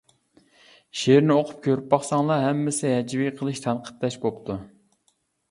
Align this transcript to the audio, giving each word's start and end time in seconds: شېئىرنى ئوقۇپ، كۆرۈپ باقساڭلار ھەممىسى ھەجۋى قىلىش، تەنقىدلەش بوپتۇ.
شېئىرنى 1.01 1.35
ئوقۇپ، 1.35 1.59
كۆرۈپ 1.65 1.91
باقساڭلار 1.91 2.41
ھەممىسى 2.47 2.95
ھەجۋى 2.95 3.29
قىلىش، 3.43 3.63
تەنقىدلەش 3.69 4.19
بوپتۇ. 4.27 4.59